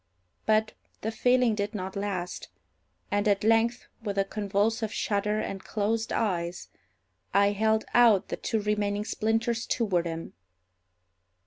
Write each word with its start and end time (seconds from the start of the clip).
But 0.47 0.73
the 1.01 1.11
feeling 1.11 1.53
did 1.53 1.75
not 1.75 1.95
last; 1.95 2.47
and, 3.11 3.27
at 3.27 3.43
length, 3.43 3.85
with 4.01 4.17
a 4.17 4.25
convulsive 4.25 4.91
shudder 4.91 5.39
and 5.39 5.63
closed 5.63 6.11
eyes, 6.11 6.69
I 7.35 7.51
held 7.51 7.85
out 7.93 8.29
the 8.29 8.37
two 8.37 8.63
remaining 8.63 9.05
splinters 9.05 9.67
toward 9.67 10.07
him. 10.07 10.33